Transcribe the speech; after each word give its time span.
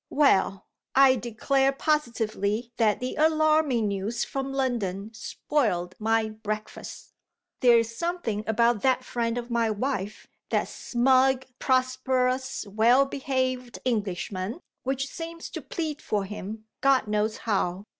Well! 0.09 0.65
I 0.95 1.15
declare 1.15 1.71
positively 1.71 2.71
that 2.77 2.99
the 2.99 3.15
alarming 3.17 3.89
news 3.89 4.25
from 4.25 4.51
London 4.51 5.11
spoilt 5.13 5.93
my 5.99 6.29
breakfast. 6.29 7.13
There 7.59 7.77
is 7.77 7.95
something 7.95 8.43
about 8.47 8.81
that 8.81 9.03
friend 9.05 9.37
of 9.37 9.51
my 9.51 9.69
wife 9.69 10.25
that 10.49 10.69
smug, 10.69 11.45
prosperous, 11.59 12.65
well 12.65 13.05
behaved 13.05 13.77
Englishman 13.85 14.59
which 14.81 15.07
seems 15.07 15.51
to 15.51 15.61
plead 15.61 16.01
for 16.01 16.23
him 16.25 16.65
(God 16.81 17.07
knows 17.07 17.37
how!) 17.37 17.83